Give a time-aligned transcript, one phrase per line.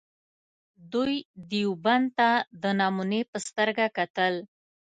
[0.93, 1.15] دوی
[1.49, 2.29] دیوبند ته
[2.61, 4.33] د نمونې په سترګه کتل.